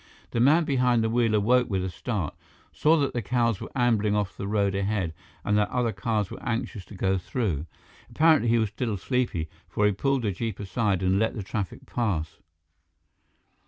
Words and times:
The 0.31 0.39
man 0.39 0.63
behind 0.65 1.03
the 1.03 1.11
wheel 1.11 1.35
awoke 1.35 1.69
with 1.69 1.83
a 1.85 1.89
start, 1.91 2.33
saw 2.73 2.97
that 2.97 3.13
the 3.13 3.21
cows 3.21 3.61
were 3.61 3.69
ambling 3.75 4.15
off 4.15 4.35
the 4.35 4.47
road 4.47 4.73
ahead 4.73 5.13
and 5.45 5.55
that 5.59 5.69
the 5.69 5.75
other 5.75 5.91
cars 5.91 6.31
were 6.31 6.41
anxious 6.41 6.83
to 6.85 6.95
go 6.95 7.19
through. 7.19 7.67
Apparently 8.09 8.49
he 8.49 8.57
was 8.57 8.69
still 8.69 8.97
sleepy, 8.97 9.47
for 9.69 9.85
he 9.85 9.91
pulled 9.91 10.23
the 10.23 10.31
jeep 10.31 10.59
aside 10.59 11.03
and 11.03 11.19
let 11.19 11.35
the 11.35 11.43
traffic 11.43 11.85
pass. 11.85 12.39